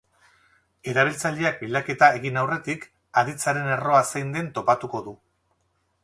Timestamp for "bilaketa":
1.65-2.07